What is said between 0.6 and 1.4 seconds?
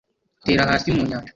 hasi mu nyanja